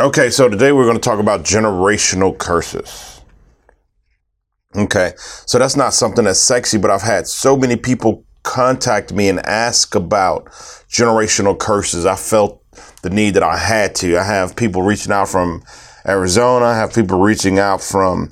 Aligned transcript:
Okay, 0.00 0.30
so 0.30 0.48
today 0.48 0.70
we're 0.70 0.84
going 0.84 0.94
to 0.94 1.00
talk 1.00 1.18
about 1.18 1.42
generational 1.42 2.38
curses. 2.38 3.20
Okay, 4.76 5.14
so 5.16 5.58
that's 5.58 5.74
not 5.74 5.92
something 5.92 6.24
that's 6.24 6.38
sexy, 6.38 6.78
but 6.78 6.88
I've 6.88 7.02
had 7.02 7.26
so 7.26 7.56
many 7.56 7.74
people 7.74 8.24
contact 8.44 9.12
me 9.12 9.28
and 9.28 9.40
ask 9.40 9.96
about 9.96 10.44
generational 10.88 11.58
curses. 11.58 12.06
I 12.06 12.14
felt 12.14 12.62
the 13.02 13.10
need 13.10 13.34
that 13.34 13.42
I 13.42 13.56
had 13.56 13.96
to. 13.96 14.16
I 14.16 14.22
have 14.22 14.54
people 14.54 14.82
reaching 14.82 15.10
out 15.10 15.28
from 15.28 15.64
Arizona, 16.06 16.66
I 16.66 16.76
have 16.76 16.94
people 16.94 17.18
reaching 17.18 17.58
out 17.58 17.82
from 17.82 18.28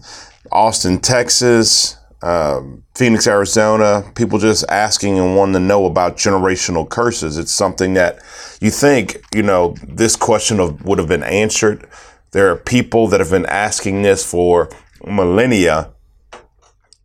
Austin, 0.52 1.00
Texas, 1.00 1.96
um, 2.22 2.82
Phoenix, 2.94 3.26
Arizona, 3.26 4.10
people 4.14 4.38
just 4.38 4.64
asking 4.68 5.18
and 5.18 5.36
wanting 5.36 5.54
to 5.54 5.60
know 5.60 5.86
about 5.86 6.16
generational 6.16 6.88
curses. 6.88 7.36
It's 7.38 7.52
something 7.52 7.94
that 7.94 8.18
you 8.60 8.70
think, 8.70 9.22
you 9.34 9.42
know, 9.42 9.74
this 9.86 10.16
question 10.16 10.58
of 10.58 10.84
would 10.84 10.98
have 10.98 11.08
been 11.08 11.22
answered. 11.22 11.88
There 12.32 12.50
are 12.50 12.56
people 12.56 13.06
that 13.08 13.20
have 13.20 13.30
been 13.30 13.46
asking 13.46 14.02
this 14.02 14.28
for 14.28 14.70
millennia 15.04 15.92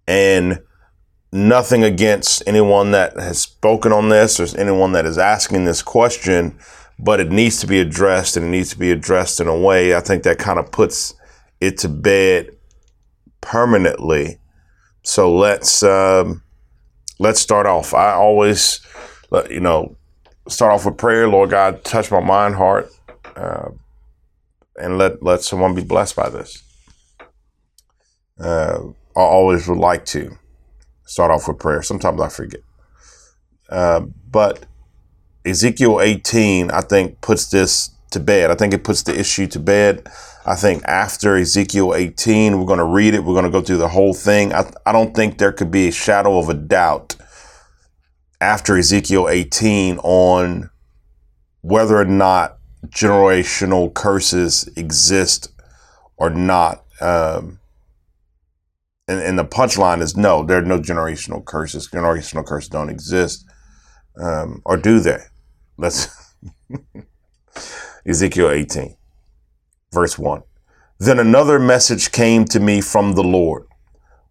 and 0.08 0.62
nothing 1.32 1.84
against 1.84 2.44
anyone 2.48 2.92
that 2.92 3.18
has 3.18 3.40
spoken 3.40 3.92
on 3.92 4.10
this 4.10 4.40
or 4.40 4.60
anyone 4.60 4.92
that 4.94 5.06
is 5.06 5.18
asking 5.18 5.66
this 5.66 5.82
question, 5.82 6.58
but 7.00 7.20
it 7.20 7.32
needs 7.32 7.60
to 7.60 7.68
be 7.68 7.80
addressed 7.80 8.36
and 8.36 8.46
it 8.46 8.50
needs 8.50 8.70
to 8.72 8.80
be 8.80 8.92
addressed 8.92 9.40
in 9.40 9.48
a 9.48 9.58
way 9.58 9.96
I 9.96 10.02
think 10.02 10.24
that 10.24 10.38
kind 10.38 10.60
of 10.60 10.72
puts 10.72 11.14
it 11.60 11.78
to 11.80 11.90
bed 11.90 12.50
permanently 13.40 14.41
so 15.04 15.36
let's 15.36 15.84
um, 15.84 16.44
let's 17.20 17.40
start 17.40 17.66
off. 17.66 17.94
I 17.94 18.14
always, 18.14 18.82
you 19.50 19.60
know, 19.60 19.96
start 20.48 20.74
off 20.74 20.86
with 20.86 20.98
prayer. 20.98 21.28
Lord 21.28 21.50
God, 21.50 21.84
touch 21.84 22.12
my 22.12 22.20
mind, 22.20 22.56
heart, 22.56 22.92
uh, 23.36 23.70
and 24.76 24.98
let 24.98 25.24
let 25.24 25.42
someone 25.44 25.76
be 25.76 25.84
blessed 25.84 26.16
by 26.16 26.30
this. 26.30 26.62
Uh, 28.40 28.80
I 29.16 29.20
always 29.20 29.68
would 29.68 29.78
like 29.78 30.06
to 30.06 30.38
start 31.06 31.32
off 31.32 31.48
with 31.48 31.60
prayer. 31.60 31.82
Sometimes 31.82 32.22
I 32.22 32.30
forget, 32.30 32.62
uh, 33.70 34.02
but 34.30 34.66
Ezekiel 35.46 36.00
18, 36.02 36.72
I 36.72 36.82
think, 36.82 37.22
puts 37.22 37.50
this 37.50 37.92
to 38.12 38.20
bed. 38.20 38.52
I 38.52 38.56
think 38.56 38.74
it 38.74 38.84
puts 38.84 39.04
the 39.04 39.18
issue 39.18 39.48
to 39.48 39.60
bed. 39.60 40.08
I 40.46 40.56
think 40.56 40.84
after 40.86 41.38
Ezekiel 41.38 41.94
18, 41.94 42.60
we're 42.60 42.66
going 42.66 42.80
to 42.80 42.86
read 42.86 43.14
it. 43.14 43.24
We're 43.24 43.34
going 43.34 43.46
to 43.46 43.52
go 43.52 43.62
through 43.62 43.78
the 43.78 43.90
whole 43.90 44.14
thing. 44.14 44.54
I, 44.54 44.72
I 44.86 44.92
don't 44.92 45.16
think 45.16 45.38
there 45.38 45.52
could 45.52 45.72
be 45.72 45.88
a 45.88 45.92
shadow 45.92 46.40
of 46.40 46.50
a 46.50 46.54
doubt 46.54 47.16
after 48.40 48.78
Ezekiel 48.78 49.30
18 49.30 50.00
on 50.00 50.70
whether 51.62 51.96
or 51.98 52.06
not 52.06 52.58
generational 52.88 53.94
curses 53.94 54.68
exist 54.76 55.52
or 56.18 56.32
not. 56.32 56.84
Um, 57.00 57.60
and, 59.08 59.20
and 59.20 59.38
the 59.38 59.46
punchline 59.46 60.02
is 60.02 60.18
no, 60.18 60.44
there 60.44 60.58
are 60.58 60.64
no 60.64 60.80
generational 60.80 61.46
curses. 61.46 61.90
Generational 61.90 62.46
curses 62.46 62.70
don't 62.70 62.90
exist. 62.90 63.46
Um, 64.20 64.62
or 64.66 64.78
do 64.78 65.00
they? 65.00 65.20
Let's. 65.78 66.08
Ezekiel 68.06 68.50
18, 68.50 68.96
verse 69.92 70.18
1. 70.18 70.42
Then 71.00 71.20
another 71.20 71.60
message 71.60 72.12
came 72.12 72.46
to 72.46 72.60
me 72.60 72.80
from 72.80 73.14
the 73.14 73.24
Lord. 73.24 73.66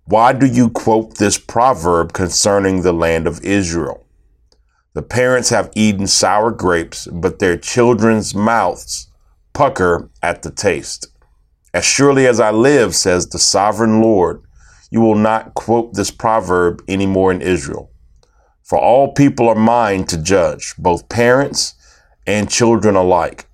Why 0.05 0.33
do 0.33 0.47
you 0.47 0.71
quote 0.71 1.19
this 1.19 1.37
proverb 1.37 2.13
concerning 2.13 2.81
the 2.81 2.93
land 2.93 3.27
of 3.27 3.45
Israel? 3.45 4.07
The 4.95 5.03
parents 5.03 5.51
have 5.51 5.71
eaten 5.77 6.07
sour 6.07 6.51
grapes, 6.51 7.07
but 7.07 7.39
their 7.39 7.57
children's 7.59 8.35
mouths 8.35 9.09
pucker 9.53 10.11
at 10.23 10.43
the 10.43 10.51
taste. 10.51 11.09
As 11.75 11.85
surely 11.85 12.27
as 12.27 12.41
I 12.41 12.51
live, 12.51 12.97
says 12.97 13.29
the 13.29 13.39
sovereign 13.39 14.01
Lord, 14.01 14.43
you 14.91 15.01
will 15.01 15.15
not 15.15 15.55
quote 15.55 15.93
this 15.93 16.11
proverb 16.11 16.83
anymore 16.89 17.31
in 17.31 17.43
Israel. 17.43 17.91
For 18.63 18.79
all 18.79 19.13
people 19.13 19.49
are 19.49 19.55
mine 19.55 20.05
to 20.05 20.17
judge, 20.17 20.75
both 20.79 21.09
parents 21.09 21.75
and 22.27 22.51
children 22.51 22.97
alike. 22.97 23.47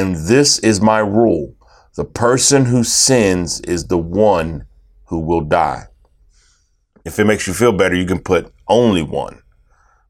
And 0.00 0.16
this 0.16 0.58
is 0.60 0.80
my 0.80 1.00
rule 1.00 1.54
the 1.94 2.06
person 2.06 2.64
who 2.64 2.82
sins 2.82 3.60
is 3.60 3.88
the 3.88 3.98
one 3.98 4.64
who 5.08 5.18
will 5.18 5.42
die. 5.42 5.88
If 7.04 7.18
it 7.18 7.26
makes 7.26 7.46
you 7.46 7.52
feel 7.52 7.72
better, 7.72 7.94
you 7.94 8.06
can 8.06 8.20
put 8.20 8.50
only 8.66 9.02
one. 9.02 9.42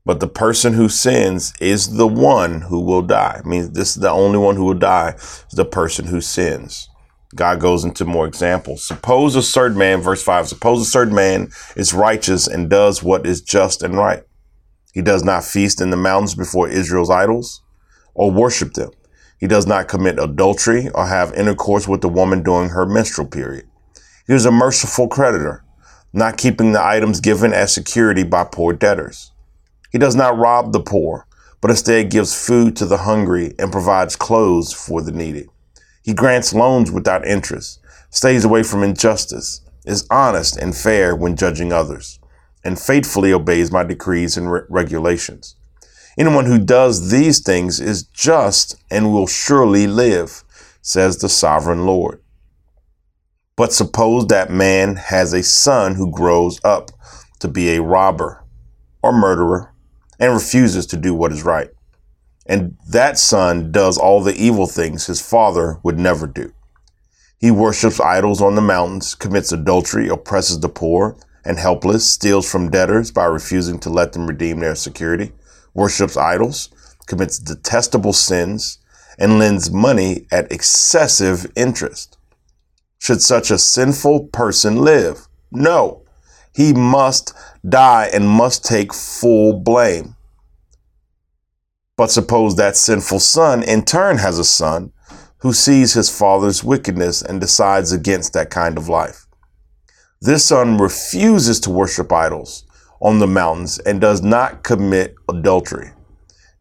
But 0.06 0.20
the 0.20 0.28
person 0.28 0.74
who 0.74 0.88
sins 0.88 1.52
is 1.60 1.96
the 1.96 2.06
one 2.06 2.60
who 2.60 2.80
will 2.80 3.02
die. 3.02 3.40
I 3.44 3.48
mean, 3.48 3.72
this 3.72 3.96
is 3.96 4.02
the 4.02 4.10
only 4.10 4.38
one 4.38 4.54
who 4.54 4.66
will 4.66 4.74
die 4.74 5.14
is 5.16 5.54
the 5.54 5.64
person 5.64 6.06
who 6.06 6.20
sins. 6.20 6.88
God 7.34 7.58
goes 7.58 7.84
into 7.84 8.04
more 8.04 8.28
examples. 8.28 8.84
Suppose 8.84 9.34
a 9.34 9.42
certain 9.42 9.78
man, 9.78 10.02
verse 10.02 10.22
5, 10.22 10.46
suppose 10.46 10.82
a 10.82 10.88
certain 10.88 11.16
man 11.16 11.50
is 11.74 11.92
righteous 11.92 12.46
and 12.46 12.70
does 12.70 13.02
what 13.02 13.26
is 13.26 13.40
just 13.40 13.82
and 13.82 13.96
right. 13.96 14.22
He 14.92 15.02
does 15.02 15.24
not 15.24 15.42
feast 15.42 15.80
in 15.80 15.90
the 15.90 15.96
mountains 15.96 16.36
before 16.36 16.68
Israel's 16.68 17.10
idols 17.10 17.62
or 18.14 18.30
worship 18.30 18.74
them. 18.74 18.90
He 19.40 19.46
does 19.46 19.66
not 19.66 19.88
commit 19.88 20.18
adultery 20.18 20.90
or 20.90 21.06
have 21.06 21.32
intercourse 21.32 21.88
with 21.88 22.02
the 22.02 22.10
woman 22.10 22.42
during 22.42 22.68
her 22.68 22.84
menstrual 22.84 23.26
period. 23.26 23.66
He 24.26 24.34
is 24.34 24.44
a 24.44 24.52
merciful 24.52 25.08
creditor, 25.08 25.64
not 26.12 26.36
keeping 26.36 26.72
the 26.72 26.84
items 26.84 27.20
given 27.20 27.54
as 27.54 27.72
security 27.72 28.22
by 28.22 28.44
poor 28.44 28.74
debtors. 28.74 29.32
He 29.90 29.96
does 29.98 30.14
not 30.14 30.36
rob 30.36 30.72
the 30.72 30.80
poor, 30.80 31.26
but 31.62 31.70
instead 31.70 32.10
gives 32.10 32.46
food 32.46 32.76
to 32.76 32.86
the 32.86 32.98
hungry 32.98 33.54
and 33.58 33.72
provides 33.72 34.14
clothes 34.14 34.74
for 34.74 35.00
the 35.00 35.12
needy. 35.12 35.48
He 36.02 36.12
grants 36.12 36.52
loans 36.52 36.90
without 36.90 37.26
interest, 37.26 37.80
stays 38.10 38.44
away 38.44 38.62
from 38.62 38.82
injustice, 38.82 39.62
is 39.86 40.06
honest 40.10 40.58
and 40.58 40.76
fair 40.76 41.16
when 41.16 41.34
judging 41.34 41.72
others, 41.72 42.20
and 42.62 42.78
faithfully 42.78 43.32
obeys 43.32 43.72
my 43.72 43.84
decrees 43.84 44.36
and 44.36 44.52
re- 44.52 44.62
regulations. 44.68 45.56
Anyone 46.18 46.46
who 46.46 46.58
does 46.58 47.10
these 47.10 47.40
things 47.40 47.80
is 47.80 48.02
just 48.02 48.76
and 48.90 49.12
will 49.12 49.26
surely 49.26 49.86
live, 49.86 50.44
says 50.82 51.18
the 51.18 51.28
sovereign 51.28 51.86
Lord. 51.86 52.20
But 53.56 53.72
suppose 53.72 54.26
that 54.26 54.50
man 54.50 54.96
has 54.96 55.32
a 55.32 55.42
son 55.42 55.94
who 55.94 56.10
grows 56.10 56.60
up 56.64 56.90
to 57.38 57.48
be 57.48 57.70
a 57.70 57.82
robber 57.82 58.44
or 59.02 59.12
murderer 59.12 59.72
and 60.18 60.32
refuses 60.32 60.86
to 60.86 60.96
do 60.96 61.14
what 61.14 61.32
is 61.32 61.44
right. 61.44 61.70
And 62.46 62.76
that 62.88 63.18
son 63.18 63.70
does 63.70 63.96
all 63.96 64.22
the 64.22 64.34
evil 64.34 64.66
things 64.66 65.06
his 65.06 65.20
father 65.20 65.78
would 65.82 65.98
never 65.98 66.26
do. 66.26 66.52
He 67.38 67.50
worships 67.50 68.00
idols 68.00 68.42
on 68.42 68.56
the 68.56 68.60
mountains, 68.60 69.14
commits 69.14 69.52
adultery, 69.52 70.08
oppresses 70.08 70.60
the 70.60 70.68
poor 70.68 71.16
and 71.44 71.58
helpless, 71.58 72.06
steals 72.10 72.50
from 72.50 72.70
debtors 72.70 73.10
by 73.10 73.24
refusing 73.24 73.78
to 73.78 73.88
let 73.90 74.12
them 74.12 74.26
redeem 74.26 74.58
their 74.58 74.74
security 74.74 75.32
worships 75.74 76.16
idols, 76.16 76.68
commits 77.06 77.38
detestable 77.38 78.12
sins, 78.12 78.78
and 79.18 79.38
lends 79.38 79.70
money 79.70 80.26
at 80.30 80.50
excessive 80.50 81.50
interest. 81.56 82.16
Should 82.98 83.22
such 83.22 83.50
a 83.50 83.58
sinful 83.58 84.28
person 84.28 84.76
live? 84.76 85.26
No. 85.50 86.02
He 86.54 86.72
must 86.72 87.32
die 87.68 88.10
and 88.12 88.28
must 88.28 88.64
take 88.64 88.92
full 88.92 89.54
blame. 89.54 90.16
But 91.96 92.10
suppose 92.10 92.56
that 92.56 92.76
sinful 92.76 93.20
son 93.20 93.62
in 93.62 93.84
turn 93.84 94.18
has 94.18 94.38
a 94.38 94.44
son 94.44 94.92
who 95.38 95.52
sees 95.52 95.94
his 95.94 96.14
father's 96.14 96.64
wickedness 96.64 97.22
and 97.22 97.40
decides 97.40 97.92
against 97.92 98.32
that 98.32 98.50
kind 98.50 98.78
of 98.78 98.88
life. 98.88 99.26
This 100.20 100.44
son 100.44 100.78
refuses 100.78 101.60
to 101.60 101.70
worship 101.70 102.12
idols 102.12 102.64
on 103.00 103.18
the 103.18 103.26
mountains 103.26 103.78
and 103.78 104.00
does 104.00 104.22
not 104.22 104.62
commit 104.62 105.14
adultery. 105.28 105.92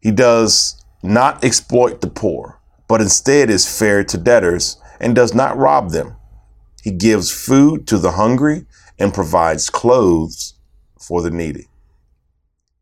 He 0.00 0.10
does 0.10 0.82
not 1.02 1.44
exploit 1.44 2.00
the 2.00 2.08
poor, 2.10 2.60
but 2.88 3.00
instead 3.00 3.50
is 3.50 3.78
fair 3.78 4.02
to 4.04 4.18
debtors 4.18 4.78
and 5.00 5.14
does 5.14 5.34
not 5.34 5.56
rob 5.56 5.90
them. 5.90 6.16
He 6.82 6.90
gives 6.90 7.30
food 7.30 7.86
to 7.88 7.98
the 7.98 8.12
hungry 8.12 8.66
and 8.98 9.12
provides 9.12 9.68
clothes 9.68 10.54
for 10.98 11.22
the 11.22 11.30
needy. 11.30 11.68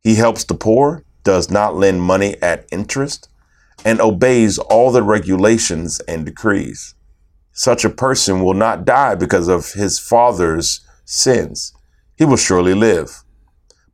He 0.03 0.15
helps 0.15 0.45
the 0.45 0.55
poor, 0.55 1.05
does 1.25 1.51
not 1.51 1.77
lend 1.77 2.03
money 2.03 2.37
at 2.41 2.67
interest, 2.71 3.29
and 3.85 4.01
obeys 4.01 4.59
all 4.59 4.91
the 4.91 5.03
regulations 5.03 6.01
and 6.01 6.25
decrees. 6.25 6.95
Such 7.53 7.85
a 7.85 7.91
person 7.91 8.43
will 8.43 8.55
not 8.55 8.85
die 8.85 9.17
because 9.17 9.49
of 9.49 9.73
his 9.73 9.99
father's 9.99 10.81
sins. 11.05 11.73
He 12.17 12.25
will 12.25 12.37
surely 12.37 12.75
live. 12.75 13.23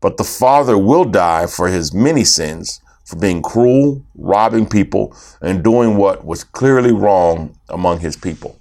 But 0.05 0.19
the 0.19 0.23
father 0.23 0.77
will 0.77 1.06
die 1.06 1.47
for 1.47 1.69
his 1.69 1.95
many 1.95 2.25
sins, 2.25 2.83
for 3.06 3.17
being 3.17 3.41
cruel, 3.41 4.05
robbing 4.15 4.69
people, 4.69 5.17
and 5.41 5.65
doing 5.65 5.97
what 5.97 6.27
was 6.27 6.45
clearly 6.45 6.93
wrong 6.93 7.59
among 7.71 8.01
his 8.01 8.15
people. 8.15 8.59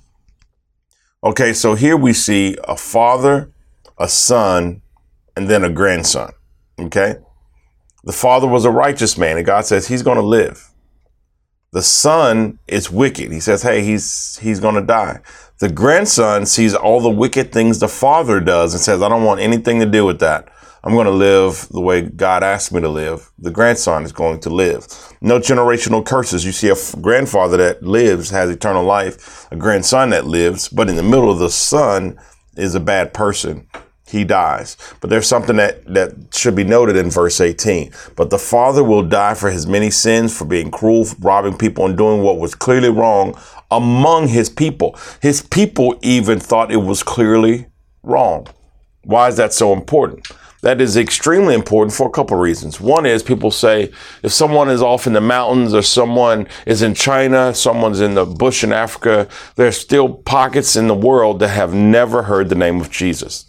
Okay, 1.21 1.51
so 1.51 1.75
here 1.75 1.97
we 1.97 2.13
see 2.13 2.55
a 2.63 2.77
father, 2.77 3.51
a 3.97 4.07
son, 4.07 4.81
and 5.35 5.49
then 5.49 5.65
a 5.65 5.69
grandson. 5.69 6.31
Okay? 6.79 7.17
The 8.05 8.13
father 8.13 8.47
was 8.47 8.63
a 8.63 8.71
righteous 8.71 9.17
man, 9.17 9.35
and 9.35 9.45
God 9.45 9.65
says 9.65 9.89
he's 9.89 10.01
going 10.01 10.15
to 10.15 10.23
live. 10.23 10.69
The 11.73 11.81
son 11.81 12.57
is 12.69 12.89
wicked. 12.89 13.33
He 13.33 13.41
says, 13.41 13.63
"Hey, 13.63 13.83
he's 13.83 14.39
he's 14.41 14.61
going 14.61 14.75
to 14.75 14.81
die." 14.81 15.19
The 15.63 15.71
grandson 15.71 16.45
sees 16.45 16.75
all 16.75 16.99
the 16.99 17.09
wicked 17.09 17.53
things 17.53 17.79
the 17.79 17.87
father 17.87 18.41
does 18.41 18.73
and 18.73 18.81
says, 18.81 19.01
"I 19.01 19.07
don't 19.07 19.23
want 19.23 19.39
anything 19.39 19.79
to 19.79 19.85
do 19.85 20.05
with 20.05 20.19
that. 20.19 20.49
I'm 20.83 20.91
going 20.91 21.05
to 21.05 21.11
live 21.11 21.69
the 21.71 21.79
way 21.79 22.01
God 22.01 22.43
asked 22.43 22.73
me 22.73 22.81
to 22.81 22.89
live." 22.89 23.31
The 23.39 23.49
grandson 23.49 24.03
is 24.03 24.11
going 24.11 24.41
to 24.41 24.49
live. 24.49 24.85
No 25.21 25.39
generational 25.39 26.05
curses. 26.05 26.45
You 26.45 26.51
see 26.51 26.67
a 26.67 26.73
f- 26.73 26.95
grandfather 26.99 27.55
that 27.55 27.81
lives 27.81 28.29
has 28.31 28.49
eternal 28.49 28.83
life, 28.83 29.47
a 29.51 29.55
grandson 29.55 30.09
that 30.09 30.27
lives, 30.27 30.67
but 30.67 30.89
in 30.89 30.97
the 30.97 31.01
middle 31.01 31.31
of 31.31 31.39
the 31.39 31.49
son 31.49 32.17
is 32.57 32.75
a 32.75 32.81
bad 32.81 33.13
person 33.13 33.65
he 34.13 34.23
dies. 34.23 34.77
But 35.01 35.09
there's 35.09 35.27
something 35.27 35.55
that, 35.55 35.85
that 35.91 36.13
should 36.33 36.55
be 36.55 36.63
noted 36.63 36.95
in 36.95 37.09
verse 37.09 37.41
18. 37.41 37.91
But 38.15 38.29
the 38.29 38.37
father 38.37 38.83
will 38.83 39.01
die 39.01 39.33
for 39.33 39.49
his 39.49 39.65
many 39.65 39.89
sins, 39.89 40.37
for 40.37 40.45
being 40.45 40.69
cruel, 40.69 41.05
for 41.05 41.15
robbing 41.19 41.57
people, 41.57 41.85
and 41.85 41.97
doing 41.97 42.21
what 42.21 42.37
was 42.37 42.53
clearly 42.53 42.89
wrong 42.89 43.35
among 43.77 44.27
his 44.27 44.49
people. 44.49 44.97
His 45.21 45.41
people 45.41 45.97
even 46.01 46.39
thought 46.39 46.71
it 46.71 46.77
was 46.77 47.03
clearly 47.03 47.67
wrong. 48.03 48.47
Why 49.03 49.27
is 49.27 49.37
that 49.37 49.53
so 49.53 49.73
important? 49.73 50.27
That 50.61 50.79
is 50.79 50.95
extremely 50.95 51.55
important 51.55 51.93
for 51.93 52.07
a 52.07 52.11
couple 52.11 52.37
of 52.37 52.41
reasons. 52.41 52.79
One 52.79 53.05
is 53.05 53.21
people 53.21 53.51
say 53.51 53.91
if 54.23 54.31
someone 54.31 54.69
is 54.69 54.81
off 54.81 55.05
in 55.05 55.11
the 55.11 55.19
mountains 55.19 55.73
or 55.73 55.81
someone 55.81 56.47
is 56.65 56.81
in 56.81 56.93
China, 56.95 57.53
someone's 57.53 57.99
in 57.99 58.13
the 58.13 58.25
bush 58.25 58.63
in 58.63 58.71
Africa, 58.71 59.27
there's 59.55 59.77
still 59.77 60.07
pockets 60.07 60.77
in 60.77 60.87
the 60.87 60.95
world 60.95 61.39
that 61.39 61.49
have 61.49 61.73
never 61.73 62.23
heard 62.23 62.47
the 62.47 62.55
name 62.55 62.79
of 62.79 62.89
Jesus. 62.89 63.45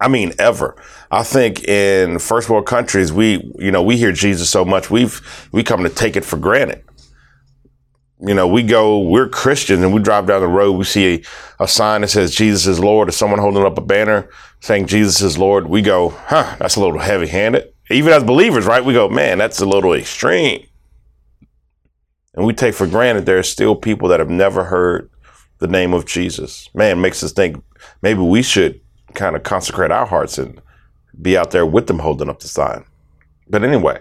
I 0.00 0.08
mean, 0.08 0.32
ever. 0.38 0.74
I 1.10 1.22
think 1.22 1.64
in 1.64 2.18
first 2.18 2.48
world 2.48 2.64
countries, 2.64 3.12
we, 3.12 3.52
you 3.58 3.70
know, 3.70 3.82
we 3.82 3.98
hear 3.98 4.10
Jesus 4.10 4.48
so 4.48 4.64
much, 4.64 4.90
we've, 4.90 5.20
we 5.52 5.62
come 5.62 5.82
to 5.82 5.90
take 5.90 6.16
it 6.16 6.24
for 6.24 6.38
granted. 6.38 6.82
You 8.20 8.34
know, 8.34 8.48
we 8.48 8.62
go, 8.62 8.98
we're 8.98 9.28
Christians 9.28 9.82
and 9.82 9.92
we 9.92 10.00
drive 10.00 10.26
down 10.26 10.40
the 10.40 10.48
road, 10.48 10.72
we 10.72 10.84
see 10.84 11.16
a, 11.58 11.64
a 11.64 11.68
sign 11.68 12.00
that 12.00 12.08
says 12.08 12.34
Jesus 12.34 12.66
is 12.66 12.80
Lord 12.80 13.08
or 13.08 13.12
someone 13.12 13.38
holding 13.38 13.64
up 13.64 13.76
a 13.76 13.82
banner 13.82 14.30
saying 14.60 14.86
Jesus 14.86 15.20
is 15.20 15.36
Lord. 15.36 15.68
We 15.68 15.82
go, 15.82 16.10
huh, 16.10 16.56
that's 16.58 16.76
a 16.76 16.80
little 16.80 16.98
heavy 16.98 17.26
handed. 17.26 17.72
Even 17.90 18.12
as 18.12 18.24
believers, 18.24 18.64
right? 18.64 18.84
We 18.84 18.94
go, 18.94 19.08
man, 19.08 19.38
that's 19.38 19.60
a 19.60 19.66
little 19.66 19.92
extreme. 19.92 20.66
And 22.34 22.46
we 22.46 22.52
take 22.52 22.74
for 22.74 22.86
granted 22.86 23.26
there 23.26 23.38
are 23.38 23.44
still 23.44 23.76
people 23.76 24.08
that 24.08 24.20
have 24.20 24.30
never 24.30 24.64
heard 24.64 25.10
the 25.58 25.66
name 25.66 25.92
of 25.94 26.06
Jesus. 26.06 26.68
Man, 26.74 27.00
makes 27.00 27.22
us 27.22 27.32
think 27.32 27.62
maybe 28.02 28.20
we 28.20 28.42
should 28.42 28.80
kind 29.14 29.36
of 29.36 29.42
consecrate 29.42 29.90
our 29.90 30.06
hearts 30.06 30.38
and 30.38 30.60
be 31.20 31.36
out 31.36 31.50
there 31.50 31.66
with 31.66 31.86
them 31.86 31.98
holding 31.98 32.28
up 32.28 32.40
the 32.40 32.48
sign. 32.48 32.84
But 33.48 33.62
anyway, 33.62 34.00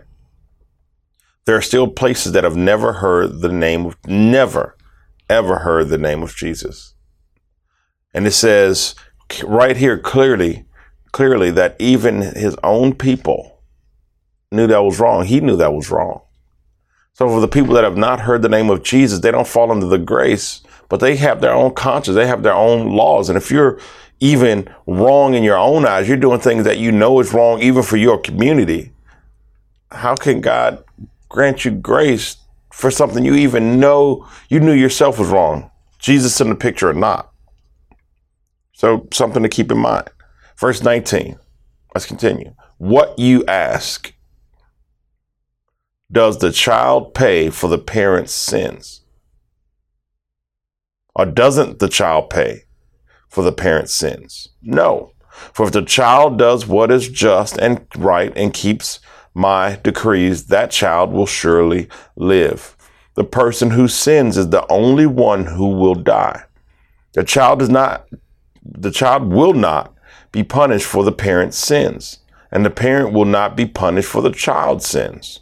there 1.46 1.56
are 1.56 1.62
still 1.62 1.88
places 1.88 2.32
that 2.32 2.44
have 2.44 2.56
never 2.56 2.94
heard 2.94 3.42
the 3.42 3.52
name 3.52 3.86
of, 3.86 3.98
never, 4.08 4.76
ever 5.30 5.60
heard 5.60 5.90
the 5.90 5.98
name 5.98 6.24
of 6.24 6.36
Jesus. 6.36 6.94
And 8.14 8.26
it 8.26 8.32
says 8.32 8.96
right 9.44 9.78
here 9.78 9.98
clearly, 9.98 10.66
clearly 11.12 11.52
that 11.52 11.76
even 11.80 12.22
his 12.22 12.56
own 12.64 12.94
people 12.94 13.62
knew 14.52 14.68
that 14.68 14.84
was 14.84 15.00
wrong. 15.00 15.26
He 15.26 15.40
knew 15.40 15.56
that 15.58 15.74
was 15.74 15.92
wrong. 15.92 16.22
So 17.14 17.30
for 17.30 17.40
the 17.40 17.48
people 17.48 17.76
that 17.76 17.84
have 17.84 17.98
not 17.98 18.22
heard 18.22 18.42
the 18.42 18.50
name 18.50 18.70
of 18.70 18.84
Jesus, 18.84 19.20
they 19.20 19.32
don't 19.32 19.48
fall 19.48 19.72
under 19.72 19.86
the 19.86 19.98
grace, 19.98 20.62
but 20.90 21.00
they 21.00 21.16
have 21.16 21.42
their 21.42 21.54
own 21.54 21.74
conscience. 21.74 22.16
They 22.16 22.28
have 22.28 22.44
their 22.44 22.54
own 22.54 22.92
laws. 22.92 23.30
And 23.30 23.38
if 23.38 23.52
you're 23.52 23.80
even 24.20 24.68
wrong 24.86 25.34
in 25.34 25.44
your 25.44 25.58
own 25.58 25.86
eyes, 25.86 26.08
you're 26.08 26.18
doing 26.18 26.40
things 26.40 26.66
that 26.66 26.78
you 26.78 26.92
know 26.92 27.20
is 27.20 27.34
wrong 27.34 27.62
even 27.62 27.84
for 27.84 27.98
your 27.98 28.18
community. 28.18 28.92
How 29.92 30.16
can 30.16 30.42
God 30.42 30.84
grant 31.30 31.66
you 31.66 31.72
grace 31.72 32.38
for 32.72 32.92
something 32.92 33.24
you 33.24 33.36
even 33.36 33.80
know 33.80 34.28
you 34.50 34.60
knew 34.60 34.74
yourself 34.74 35.20
was 35.20 35.30
wrong? 35.30 35.72
Jesus 36.00 36.40
in 36.42 36.50
the 36.50 36.56
picture 36.56 36.90
or 36.90 36.94
not? 36.94 37.32
So, 38.74 39.08
something 39.14 39.44
to 39.44 39.50
keep 39.50 39.72
in 39.72 39.78
mind. 39.78 40.10
Verse 40.58 40.84
19. 40.84 41.38
Let's 41.94 42.06
continue. 42.06 42.54
What 42.78 43.18
you 43.18 43.46
ask, 43.46 44.14
does 46.12 46.40
the 46.40 46.52
child 46.52 47.14
pay 47.14 47.50
for 47.50 47.70
the 47.70 47.78
parent's 47.78 48.34
sins? 48.34 49.02
Or 51.16 51.26
doesn't 51.26 51.80
the 51.80 51.88
child 51.88 52.30
pay 52.30 52.66
for 53.36 53.44
the 53.44 53.52
parent's 53.52 53.94
sins. 53.94 54.48
No. 54.62 55.12
For 55.54 55.66
if 55.66 55.74
the 55.74 55.82
child 55.84 56.40
does 56.40 56.66
what 56.66 56.90
is 56.90 57.10
just 57.10 57.58
and 57.58 57.86
right 57.98 58.32
and 58.38 58.54
keeps 58.54 59.02
my 59.36 59.76
decrees, 59.84 60.46
that 60.46 60.72
child 60.72 61.12
will 61.12 61.26
surely 61.26 61.90
live. 62.16 62.76
The 63.16 63.26
person 63.26 63.72
who 63.72 63.88
sins 63.88 64.38
is 64.38 64.50
the 64.50 64.66
only 64.72 65.06
one 65.06 65.46
who 65.46 65.70
will 65.70 65.94
die. 65.94 66.46
The 67.14 67.24
child 67.24 67.62
is 67.62 67.70
not, 67.70 68.08
the 68.64 68.92
child 68.92 69.32
will 69.32 69.54
not 69.54 69.94
be 70.32 70.44
punished 70.44 70.86
for 70.86 71.04
the 71.04 71.12
parent's 71.12 71.58
sins, 71.58 72.20
and 72.52 72.66
the 72.66 72.70
parent 72.70 73.14
will 73.14 73.26
not 73.26 73.56
be 73.56 73.66
punished 73.66 74.10
for 74.10 74.22
the 74.22 74.32
child's 74.32 74.88
sins. 74.88 75.42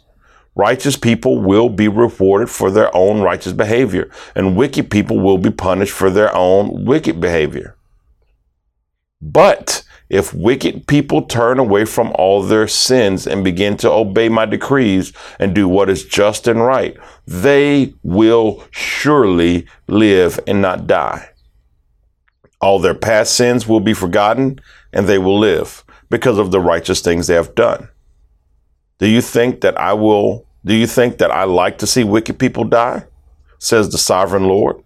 Righteous 0.56 0.96
people 0.96 1.40
will 1.40 1.68
be 1.68 1.88
rewarded 1.88 2.50
for 2.50 2.70
their 2.70 2.94
own 2.96 3.20
righteous 3.20 3.52
behavior, 3.52 4.10
and 4.34 4.56
wicked 4.56 4.90
people 4.90 5.20
will 5.20 5.38
be 5.38 5.50
punished 5.50 5.92
for 5.92 6.10
their 6.10 6.34
own 6.34 6.84
wicked 6.84 7.20
behavior. 7.20 7.76
But 9.20 9.83
if 10.10 10.34
wicked 10.34 10.86
people 10.86 11.22
turn 11.22 11.58
away 11.58 11.84
from 11.84 12.12
all 12.16 12.42
their 12.42 12.68
sins 12.68 13.26
and 13.26 13.42
begin 13.42 13.76
to 13.78 13.90
obey 13.90 14.28
my 14.28 14.44
decrees 14.44 15.12
and 15.38 15.54
do 15.54 15.66
what 15.68 15.88
is 15.88 16.04
just 16.04 16.46
and 16.46 16.60
right, 16.60 16.96
they 17.26 17.94
will 18.02 18.64
surely 18.70 19.66
live 19.88 20.38
and 20.46 20.60
not 20.60 20.86
die. 20.86 21.30
All 22.60 22.78
their 22.78 22.94
past 22.94 23.34
sins 23.34 23.66
will 23.66 23.80
be 23.80 23.94
forgotten 23.94 24.60
and 24.92 25.06
they 25.06 25.18
will 25.18 25.38
live 25.38 25.84
because 26.10 26.38
of 26.38 26.50
the 26.50 26.60
righteous 26.60 27.00
things 27.00 27.26
they 27.26 27.34
have 27.34 27.54
done. 27.54 27.88
Do 28.98 29.08
you 29.08 29.20
think 29.20 29.62
that 29.62 29.78
I 29.78 29.94
will, 29.94 30.46
do 30.64 30.74
you 30.74 30.86
think 30.86 31.18
that 31.18 31.30
I 31.30 31.44
like 31.44 31.78
to 31.78 31.86
see 31.86 32.04
wicked 32.04 32.38
people 32.38 32.64
die? 32.64 33.04
Says 33.58 33.90
the 33.90 33.98
sovereign 33.98 34.44
Lord. 34.44 34.82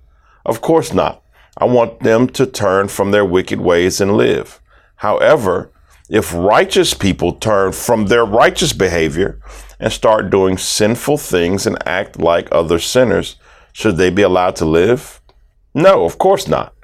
Of 0.46 0.60
course 0.60 0.92
not. 0.94 1.22
I 1.58 1.64
want 1.64 2.00
them 2.00 2.28
to 2.28 2.46
turn 2.46 2.88
from 2.88 3.10
their 3.10 3.24
wicked 3.24 3.60
ways 3.60 4.00
and 4.00 4.16
live. 4.16 4.60
However, 4.98 5.70
if 6.10 6.34
righteous 6.34 6.94
people 6.94 7.32
turn 7.32 7.72
from 7.72 8.06
their 8.06 8.24
righteous 8.24 8.72
behavior 8.72 9.40
and 9.78 9.92
start 9.92 10.30
doing 10.30 10.58
sinful 10.58 11.18
things 11.18 11.66
and 11.66 11.76
act 11.86 12.18
like 12.18 12.48
other 12.50 12.78
sinners, 12.78 13.36
should 13.72 13.96
they 13.96 14.10
be 14.10 14.22
allowed 14.22 14.56
to 14.56 14.64
live? 14.64 15.20
No, 15.74 16.04
of 16.04 16.18
course 16.18 16.48
not. 16.48 16.74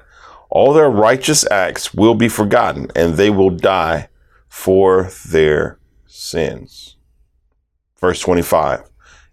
All 0.49 0.71
their 0.71 0.89
righteous 0.89 1.49
acts 1.51 1.93
will 1.93 2.15
be 2.15 2.29
forgotten 2.29 2.87
and 2.95 3.15
they 3.15 3.29
will 3.29 3.49
die 3.49 4.07
for 4.47 5.09
their 5.27 5.79
sins. 6.05 6.95
Verse 7.99 8.21
25. 8.21 8.83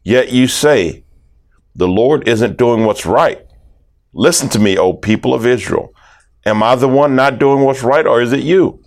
Yet 0.02 0.32
you 0.32 0.48
say, 0.48 1.04
the 1.76 1.86
Lord 1.86 2.26
isn't 2.26 2.56
doing 2.56 2.84
what's 2.84 3.06
right. 3.06 3.46
Listen 4.12 4.48
to 4.48 4.58
me, 4.58 4.76
O 4.76 4.92
people 4.92 5.32
of 5.34 5.46
Israel. 5.46 5.91
Am 6.44 6.62
I 6.62 6.74
the 6.74 6.88
one 6.88 7.14
not 7.14 7.38
doing 7.38 7.60
what's 7.60 7.82
right, 7.82 8.06
or 8.06 8.20
is 8.20 8.32
it 8.32 8.42
you? 8.42 8.80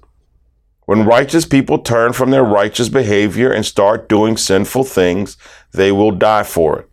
When 0.85 1.05
righteous 1.05 1.45
people 1.45 1.79
turn 1.79 2.13
from 2.13 2.29
their 2.31 2.43
righteous 2.43 2.89
behavior 2.89 3.51
and 3.51 3.65
start 3.65 4.09
doing 4.09 4.38
sinful 4.38 4.83
things, 4.83 5.38
they 5.71 5.91
will 5.91 6.12
die 6.12 6.43
for 6.43 6.79
it. 6.79 6.89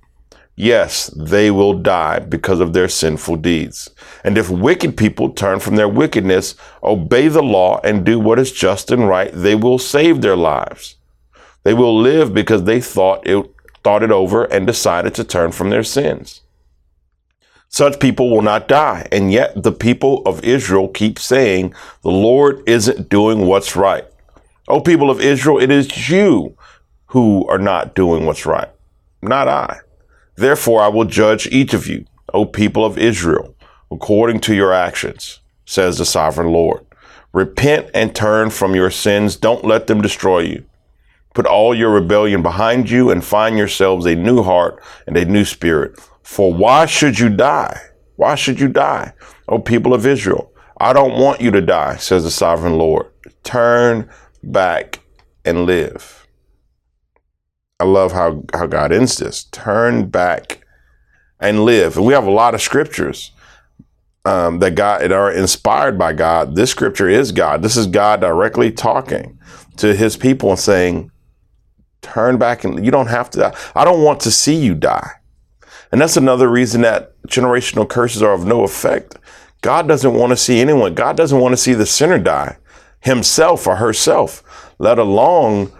Yes, 0.54 1.08
they 1.16 1.50
will 1.50 1.74
die 1.74 2.20
because 2.20 2.60
of 2.60 2.72
their 2.72 2.88
sinful 2.88 3.36
deeds. 3.36 3.90
And 4.22 4.38
if 4.38 4.48
wicked 4.48 4.96
people 4.96 5.30
turn 5.30 5.60
from 5.60 5.76
their 5.76 5.88
wickedness, 5.88 6.54
obey 6.82 7.28
the 7.28 7.42
law, 7.42 7.80
and 7.82 8.04
do 8.04 8.20
what 8.20 8.38
is 8.38 8.52
just 8.52 8.90
and 8.90 9.08
right, 9.08 9.30
they 9.32 9.54
will 9.54 9.78
save 9.78 10.20
their 10.20 10.36
lives. 10.36 10.96
They 11.64 11.74
will 11.74 11.98
live 11.98 12.32
because 12.32 12.64
they 12.64 12.80
thought 12.80 13.26
it, 13.26 13.50
thought 13.82 14.02
it 14.02 14.10
over 14.10 14.44
and 14.44 14.66
decided 14.66 15.14
to 15.16 15.24
turn 15.24 15.52
from 15.52 15.70
their 15.70 15.84
sins. 15.84 16.42
Such 17.72 18.00
people 18.00 18.30
will 18.30 18.42
not 18.42 18.68
die. 18.68 19.08
And 19.10 19.32
yet 19.32 19.62
the 19.62 19.72
people 19.72 20.22
of 20.26 20.44
Israel 20.44 20.88
keep 20.88 21.18
saying, 21.18 21.74
the 22.02 22.10
Lord 22.10 22.62
isn't 22.66 23.08
doing 23.08 23.46
what's 23.46 23.74
right. 23.74 24.04
Oh, 24.68 24.80
people 24.80 25.10
of 25.10 25.20
Israel, 25.22 25.58
it 25.58 25.70
is 25.70 26.08
you 26.10 26.54
who 27.06 27.48
are 27.48 27.58
not 27.58 27.94
doing 27.94 28.26
what's 28.26 28.46
right, 28.46 28.68
not 29.22 29.48
I. 29.48 29.78
Therefore, 30.36 30.82
I 30.82 30.88
will 30.88 31.04
judge 31.04 31.46
each 31.46 31.74
of 31.74 31.86
you, 31.86 32.04
O 32.32 32.44
people 32.44 32.84
of 32.84 32.98
Israel, 32.98 33.54
according 33.90 34.40
to 34.40 34.54
your 34.54 34.72
actions, 34.72 35.40
says 35.64 35.98
the 35.98 36.04
sovereign 36.04 36.52
Lord. 36.52 36.86
Repent 37.32 37.90
and 37.94 38.14
turn 38.14 38.50
from 38.50 38.74
your 38.74 38.90
sins. 38.90 39.36
Don't 39.36 39.64
let 39.64 39.86
them 39.86 40.02
destroy 40.02 40.40
you. 40.40 40.64
Put 41.34 41.46
all 41.46 41.74
your 41.74 41.90
rebellion 41.90 42.42
behind 42.42 42.90
you 42.90 43.10
and 43.10 43.24
find 43.24 43.56
yourselves 43.56 44.06
a 44.06 44.14
new 44.14 44.42
heart 44.42 44.82
and 45.06 45.16
a 45.16 45.24
new 45.24 45.44
spirit 45.44 45.98
for 46.32 46.52
why 46.52 46.86
should 46.86 47.18
you 47.18 47.28
die? 47.28 47.78
Why 48.16 48.34
should 48.36 48.58
you 48.58 48.68
die, 48.68 49.12
O 49.48 49.58
people 49.58 49.92
of 49.92 50.06
Israel? 50.06 50.52
I 50.80 50.94
don't 50.94 51.20
want 51.20 51.42
you 51.42 51.50
to 51.50 51.60
die, 51.60 51.96
says 51.96 52.24
the 52.24 52.30
sovereign 52.30 52.78
Lord. 52.78 53.06
Turn 53.44 54.08
back 54.42 55.00
and 55.44 55.66
live. 55.66 56.26
I 57.78 57.84
love 57.84 58.12
how, 58.12 58.44
how 58.54 58.66
God 58.66 58.92
ends 58.92 59.18
this. 59.18 59.44
Turn 59.44 60.08
back 60.08 60.64
and 61.38 61.64
live. 61.64 61.98
And 61.98 62.06
we 62.06 62.14
have 62.14 62.26
a 62.26 62.30
lot 62.30 62.54
of 62.54 62.62
scriptures 62.62 63.32
um, 64.24 64.60
that 64.60 64.74
God 64.74 65.02
that 65.02 65.12
are 65.12 65.30
inspired 65.30 65.98
by 65.98 66.14
God. 66.14 66.56
This 66.56 66.70
scripture 66.70 67.10
is 67.10 67.30
God. 67.30 67.62
This 67.62 67.76
is 67.76 67.86
God 67.86 68.22
directly 68.22 68.72
talking 68.72 69.38
to 69.76 69.94
His 69.94 70.16
people 70.16 70.50
and 70.50 70.58
saying, 70.58 71.11
"Turn 72.02 72.36
back 72.36 72.64
and 72.64 72.84
you 72.84 72.90
don't 72.90 73.08
have 73.08 73.30
to 73.30 73.38
die. 73.38 73.54
I 73.74 73.84
don't 73.84 74.02
want 74.02 74.20
to 74.20 74.30
see 74.30 74.54
you 74.54 74.74
die." 74.74 75.10
And 75.90 76.00
that's 76.00 76.16
another 76.16 76.48
reason 76.48 76.82
that 76.82 77.14
generational 77.28 77.88
curses 77.88 78.22
are 78.22 78.32
of 78.32 78.46
no 78.46 78.62
effect. 78.62 79.16
God 79.60 79.86
doesn't 79.86 80.14
want 80.14 80.30
to 80.30 80.36
see 80.36 80.60
anyone. 80.60 80.94
God 80.94 81.16
doesn't 81.16 81.38
want 81.38 81.52
to 81.52 81.56
see 81.56 81.74
the 81.74 81.86
sinner 81.86 82.18
die, 82.18 82.56
himself 83.00 83.66
or 83.66 83.76
herself, 83.76 84.42
let 84.78 84.98
alone 84.98 85.70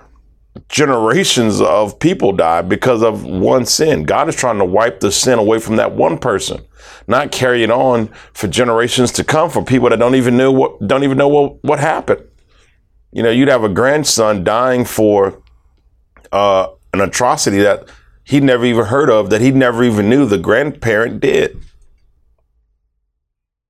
generations 0.68 1.60
of 1.60 1.98
people 1.98 2.32
die 2.32 2.62
because 2.62 3.02
of 3.02 3.24
one 3.24 3.64
sin. 3.64 4.04
God 4.04 4.28
is 4.28 4.36
trying 4.36 4.58
to 4.58 4.64
wipe 4.64 5.00
the 5.00 5.10
sin 5.10 5.38
away 5.38 5.58
from 5.58 5.76
that 5.76 5.92
one 5.92 6.18
person, 6.18 6.60
not 7.06 7.32
carry 7.32 7.62
it 7.62 7.70
on 7.70 8.08
for 8.34 8.48
generations 8.48 9.12
to 9.12 9.24
come 9.24 9.50
for 9.50 9.64
people 9.64 9.88
that 9.88 9.98
don't 9.98 10.14
even 10.14 10.36
know 10.36 10.52
what 10.52 10.86
don't 10.86 11.04
even 11.04 11.18
know 11.18 11.28
what, 11.28 11.64
what 11.64 11.80
happened. 11.80 12.22
You 13.12 13.22
know, 13.22 13.30
you'd 13.30 13.48
have 13.48 13.64
a 13.64 13.68
grandson 13.68 14.44
dying 14.44 14.84
for 14.84 15.41
uh, 16.32 16.68
an 16.92 17.00
atrocity 17.00 17.58
that 17.58 17.88
he'd 18.24 18.42
never 18.42 18.64
even 18.64 18.86
heard 18.86 19.10
of, 19.10 19.30
that 19.30 19.40
he 19.40 19.50
never 19.50 19.84
even 19.84 20.08
knew 20.08 20.26
the 20.26 20.38
grandparent 20.38 21.20
did. 21.20 21.58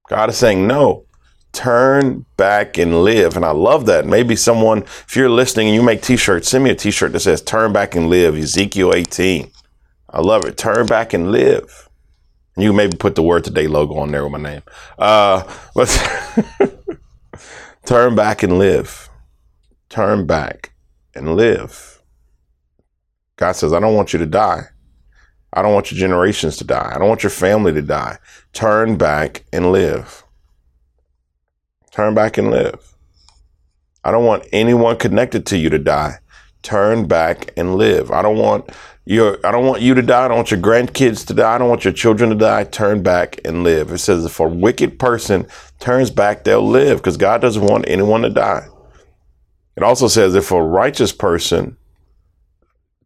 God 0.08 0.30
is 0.30 0.36
saying, 0.36 0.66
no, 0.66 1.06
turn 1.52 2.26
back 2.36 2.78
and 2.78 3.02
live. 3.02 3.36
And 3.36 3.44
I 3.44 3.52
love 3.52 3.86
that. 3.86 4.06
Maybe 4.06 4.36
someone, 4.36 4.82
if 4.82 5.16
you're 5.16 5.30
listening 5.30 5.68
and 5.68 5.74
you 5.74 5.82
make 5.82 6.02
t 6.02 6.16
shirts, 6.16 6.48
send 6.48 6.64
me 6.64 6.70
a 6.70 6.74
t 6.74 6.90
shirt 6.90 7.12
that 7.12 7.20
says 7.20 7.42
turn 7.42 7.72
back 7.72 7.94
and 7.94 8.08
live, 8.08 8.36
Ezekiel 8.36 8.94
18. 8.94 9.50
I 10.10 10.20
love 10.20 10.44
it. 10.44 10.56
Turn 10.58 10.86
back 10.86 11.12
and 11.14 11.32
live. 11.32 11.88
And 12.54 12.64
you 12.64 12.72
maybe 12.72 12.96
put 12.96 13.14
the 13.14 13.22
word 13.22 13.44
today 13.44 13.66
logo 13.66 13.96
on 13.96 14.10
there 14.10 14.24
with 14.24 14.32
my 14.32 14.38
name. 14.38 14.62
Uh, 14.98 15.42
but 15.74 15.88
turn 17.86 18.14
back 18.14 18.42
and 18.42 18.58
live. 18.58 19.08
Turn 19.88 20.26
back 20.26 20.72
and 21.14 21.34
live. 21.34 22.01
God 23.42 23.56
says, 23.56 23.72
I 23.72 23.80
don't 23.80 23.96
want 23.96 24.12
you 24.12 24.20
to 24.20 24.26
die. 24.26 24.68
I 25.52 25.62
don't 25.62 25.74
want 25.74 25.90
your 25.90 25.98
generations 25.98 26.56
to 26.58 26.64
die. 26.64 26.92
I 26.94 26.96
don't 26.96 27.08
want 27.08 27.24
your 27.24 27.30
family 27.30 27.72
to 27.72 27.82
die. 27.82 28.18
Turn 28.52 28.96
back 28.96 29.42
and 29.52 29.72
live. 29.72 30.22
Turn 31.90 32.14
back 32.14 32.38
and 32.38 32.52
live. 32.52 32.94
I 34.04 34.12
don't 34.12 34.24
want 34.24 34.46
anyone 34.52 34.96
connected 34.96 35.44
to 35.46 35.58
you 35.58 35.70
to 35.70 35.78
die. 35.80 36.20
Turn 36.62 37.08
back 37.08 37.52
and 37.56 37.74
live. 37.74 38.12
I 38.12 38.22
don't 38.22 38.38
want 38.38 38.70
your 39.06 39.44
I 39.44 39.50
don't 39.50 39.66
want 39.66 39.82
you 39.82 39.94
to 39.94 40.02
die. 40.02 40.26
I 40.26 40.28
don't 40.28 40.36
want 40.36 40.52
your 40.52 40.60
grandkids 40.60 41.26
to 41.26 41.34
die. 41.34 41.56
I 41.56 41.58
don't 41.58 41.68
want 41.68 41.82
your 41.84 41.92
children 41.92 42.30
to 42.30 42.36
die. 42.36 42.62
Turn 42.62 43.02
back 43.02 43.40
and 43.44 43.64
live. 43.64 43.90
It 43.90 43.98
says 43.98 44.24
if 44.24 44.38
a 44.38 44.46
wicked 44.46 45.00
person 45.00 45.48
turns 45.80 46.12
back, 46.12 46.44
they'll 46.44 46.64
live 46.64 46.98
because 46.98 47.16
God 47.16 47.40
doesn't 47.40 47.66
want 47.66 47.88
anyone 47.88 48.22
to 48.22 48.30
die. 48.30 48.68
It 49.76 49.82
also 49.82 50.06
says 50.06 50.36
if 50.36 50.52
a 50.52 50.62
righteous 50.62 51.10
person 51.10 51.76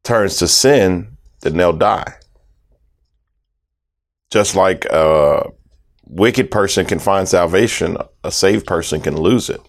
turns 0.07 0.37
to 0.37 0.49
sin, 0.49 1.17
then 1.41 1.57
they'll 1.57 1.73
die. 1.73 2.15
Just 4.31 4.55
like 4.55 4.85
a 4.87 5.51
wicked 6.07 6.51
person 6.51 6.87
can 6.87 6.99
find 6.99 7.29
salvation, 7.29 7.97
a 8.25 8.31
saved 8.31 8.67
person 8.67 9.01
can 9.01 9.17
lose 9.17 9.51
it. 9.51 9.61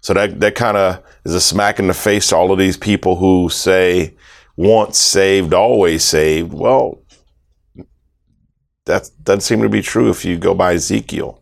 So 0.00 0.14
that 0.14 0.40
that 0.40 0.54
kind 0.54 0.76
of 0.76 1.02
is 1.24 1.34
a 1.34 1.40
smack 1.40 1.78
in 1.78 1.86
the 1.86 1.94
face 1.94 2.28
to 2.28 2.36
all 2.36 2.52
of 2.52 2.58
these 2.58 2.76
people 2.76 3.16
who 3.16 3.48
say 3.48 4.14
once 4.56 4.98
saved, 4.98 5.54
always 5.54 6.04
saved. 6.04 6.52
Well, 6.52 7.02
that 8.84 9.10
doesn't 9.22 9.42
seem 9.42 9.62
to 9.62 9.68
be 9.68 9.82
true 9.82 10.10
if 10.10 10.24
you 10.24 10.38
go 10.38 10.54
by 10.54 10.74
Ezekiel. 10.74 11.40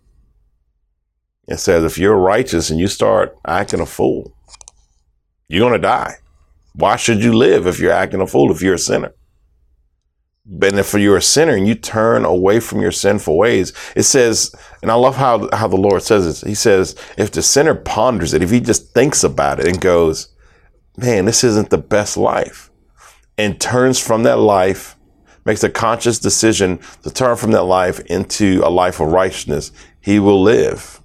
It 1.49 1.59
says 1.59 1.83
if 1.85 1.99
you're 1.99 2.17
righteous 2.17 2.71
and 2.71 2.79
you 2.79 2.87
start 2.87 3.37
acting 3.47 3.81
a 3.81 3.87
fool, 3.87 4.37
you're 5.49 5.69
going 5.69 5.73
to 5.73 5.79
die. 5.79 6.17
Why 6.75 6.97
should 6.97 7.23
you 7.23 7.33
live 7.33 7.67
if 7.67 7.79
you're 7.79 7.93
acting 7.93 8.21
a 8.21 8.27
fool, 8.27 8.51
if 8.51 8.63
you're 8.63 8.75
a 8.75 8.79
sinner? 8.79 9.13
But 10.47 10.75
if 10.75 10.95
you're 10.95 11.19
a 11.19 11.23
sinner 11.23 11.55
and 11.55 11.69
you 11.69 11.75
turn 11.75 12.25
away 12.25 12.61
from 12.61 12.81
your 12.81 12.93
sinful 12.93 13.37
ways, 13.37 13.73
it 13.95 14.05
says, 14.05 14.55
and 14.83 14.91
I 14.91 14.95
love 14.95 15.17
how, 15.17 15.49
how 15.53 15.69
the 15.69 15.77
Lord 15.77 16.03
says 16.03 16.25
this. 16.25 16.41
He 16.41 16.55
says, 16.55 16.97
if 17.17 17.31
the 17.31 17.43
sinner 17.43 17.75
ponders 17.75 18.35
it, 18.35 18.43
if 18.43 18.51
he 18.51 18.61
just 18.61 18.93
thinks 18.93 19.23
about 19.23 19.61
it 19.61 19.69
and 19.69 19.81
goes, 19.81 20.35
man, 20.97 21.25
this 21.25 21.45
isn't 21.45 21.71
the 21.71 21.79
best 21.79 22.17
life, 22.17 22.71
and 23.39 23.61
turns 23.61 24.01
from 24.01 24.23
that 24.25 24.39
life, 24.39 24.97
makes 25.45 25.63
a 25.63 25.71
conscious 25.71 26.19
decision 26.19 26.81
to 27.03 27.11
turn 27.11 27.37
from 27.37 27.53
that 27.53 27.65
life 27.65 28.01
into 28.07 28.61
a 28.65 28.71
life 28.71 29.01
of 29.01 29.09
righteousness, 29.09 29.73
he 30.01 30.19
will 30.19 30.43
live. 30.43 31.01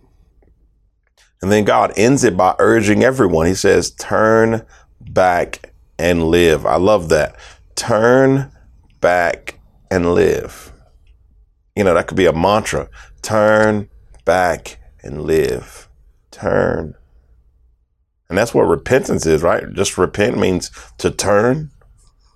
And 1.42 1.52
then 1.52 1.66
God 1.66 1.94
ends 1.96 2.24
it 2.24 2.36
by 2.36 2.56
urging 2.58 3.04
everyone. 3.04 3.46
He 3.46 3.56
says, 3.56 3.92
turn 3.92 4.66
back 5.10 5.72
and 5.98 6.26
live. 6.26 6.66
I 6.66 6.78
love 6.78 7.10
that. 7.10 7.36
Turn 7.76 8.52
back 9.02 9.60
and 9.92 10.14
live. 10.14 10.74
You 11.76 11.84
know, 11.84 11.94
that 11.94 12.08
could 12.08 12.18
be 12.18 12.26
a 12.26 12.34
mantra. 12.34 12.90
Turn 13.22 13.90
back 14.24 14.80
and 15.04 15.24
live. 15.24 15.90
Turn. 16.32 16.96
And 18.30 18.38
that's 18.38 18.54
what 18.54 18.64
repentance 18.64 19.26
is, 19.26 19.44
right? 19.44 19.72
Just 19.74 19.98
repent 19.98 20.38
means 20.38 20.72
to 20.98 21.12
turn, 21.12 21.72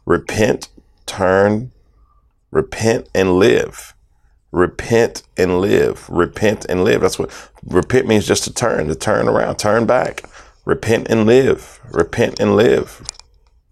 repent, 0.05 0.69
turn, 1.05 1.71
repent 2.51 3.09
and 3.15 3.37
live. 3.37 3.95
Repent 4.51 5.23
and 5.37 5.61
live. 5.61 6.09
Repent 6.09 6.65
and 6.65 6.83
live. 6.83 7.01
That's 7.01 7.19
what 7.19 7.31
repent 7.63 8.07
means 8.07 8.27
just 8.27 8.43
to 8.45 8.53
turn, 8.53 8.87
to 8.87 8.95
turn 8.95 9.27
around, 9.27 9.57
turn 9.57 9.85
back. 9.85 10.23
Repent 10.65 11.07
and 11.09 11.25
live. 11.25 11.79
Repent 11.91 12.39
and 12.39 12.55
live. 12.55 13.03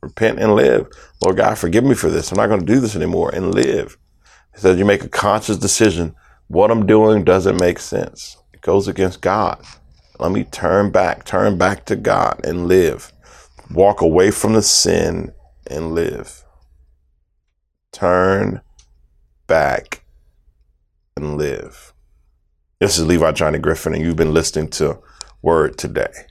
Repent 0.02 0.40
and 0.40 0.56
live. 0.56 0.88
Lord 1.24 1.38
God, 1.38 1.58
forgive 1.58 1.84
me 1.84 1.96
for 1.96 2.10
this. 2.10 2.32
I'm 2.32 2.38
not 2.38 2.48
going 2.48 2.62
to 2.62 2.66
do 2.66 2.80
this 2.80 2.96
anymore 2.96 3.32
and 3.34 3.54
live. 3.54 3.98
He 4.54 4.62
says 4.62 4.80
you 4.80 4.86
make 4.86 5.04
a 5.04 5.10
conscious 5.10 5.58
decision. 5.58 6.16
What 6.48 6.72
I'm 6.72 6.86
doing 6.86 7.24
doesn't 7.24 7.60
make 7.60 7.80
sense. 7.80 8.38
It 8.54 8.62
goes 8.62 8.88
against 8.88 9.22
God. 9.22 9.64
Let 10.20 10.32
me 10.32 10.46
turn 10.46 10.92
back, 10.92 11.26
turn 11.26 11.58
back 11.58 11.86
to 11.86 11.96
God 11.96 12.42
and 12.44 12.68
live. 12.68 13.12
Walk 13.72 14.02
away 14.02 14.32
from 14.32 14.54
the 14.54 14.62
sin 14.62 15.34
and 15.68 15.94
live. 15.94 16.44
Turn 17.92 18.62
back 19.46 20.04
and 21.16 21.38
live. 21.38 21.94
This 22.80 22.98
is 22.98 23.06
Levi 23.06 23.32
Johnny 23.32 23.60
Griffin, 23.60 23.94
and 23.94 24.04
you've 24.04 24.16
been 24.16 24.34
listening 24.34 24.70
to 24.70 25.00
Word 25.42 25.78
Today. 25.78 26.28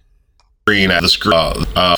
Green 0.69 0.91
at 0.91 1.03
the 1.03 1.09
screen, 1.09 1.33
uh, 1.33 1.65
uh, 1.77 1.97